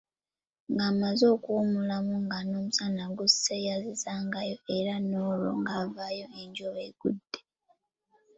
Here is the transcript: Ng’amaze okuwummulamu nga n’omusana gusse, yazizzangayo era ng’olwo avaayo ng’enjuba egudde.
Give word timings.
Ng’amaze 0.71 1.25
okuwummulamu 1.35 2.13
nga 2.23 2.39
n’omusana 2.47 3.05
gusse, 3.17 3.53
yazizzangayo 3.67 4.55
era 4.77 4.93
ng’olwo 5.05 5.51
avaayo 5.79 6.23
ng’enjuba 6.29 6.79
egudde. 6.89 7.39